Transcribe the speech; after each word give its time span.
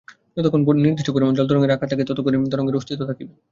যতক্ষণ 0.37 0.61
নির্দিষ্ট 0.77 1.09
পরিমাণ 1.11 1.33
জল 1.35 1.45
তরঙ্গের 1.47 1.75
আকারে 1.75 1.91
থাকে, 1.91 2.03
ততক্ষণই 2.05 2.51
তরঙ্গের 2.51 2.77
অস্তিত্ব 2.79 3.03
থাকিবে। 3.09 3.33